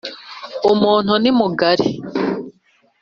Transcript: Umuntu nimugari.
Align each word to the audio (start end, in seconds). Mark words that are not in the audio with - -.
Umuntu 0.71 1.13
nimugari. 1.21 1.87